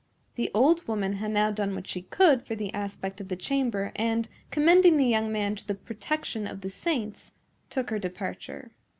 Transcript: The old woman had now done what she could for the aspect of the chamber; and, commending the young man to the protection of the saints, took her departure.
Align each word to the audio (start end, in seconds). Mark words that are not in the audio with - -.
The 0.33 0.49
old 0.55 0.87
woman 0.87 1.13
had 1.17 1.29
now 1.29 1.51
done 1.51 1.75
what 1.75 1.85
she 1.85 2.01
could 2.01 2.41
for 2.41 2.55
the 2.55 2.73
aspect 2.73 3.21
of 3.21 3.27
the 3.27 3.35
chamber; 3.35 3.91
and, 3.95 4.27
commending 4.49 4.97
the 4.97 5.05
young 5.05 5.31
man 5.31 5.55
to 5.57 5.67
the 5.67 5.75
protection 5.75 6.47
of 6.47 6.61
the 6.61 6.71
saints, 6.71 7.33
took 7.69 7.91
her 7.91 7.99
departure. 7.99 8.71